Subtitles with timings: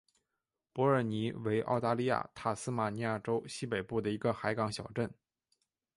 [0.73, 5.13] 伯尔尼为澳大利亚塔斯马尼亚州西北部的一个海港小镇。